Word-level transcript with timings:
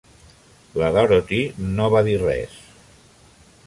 La 0.83 0.89
Dorothy 0.95 1.43
no 1.77 1.93
va 1.97 2.05
dir 2.11 2.19
res. 2.27 2.61